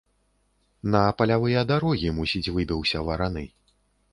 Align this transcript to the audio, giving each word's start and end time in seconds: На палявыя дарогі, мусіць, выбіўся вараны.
На 0.95 1.01
палявыя 1.19 1.61
дарогі, 1.73 2.11
мусіць, 2.21 2.51
выбіўся 2.57 3.07
вараны. 3.11 3.45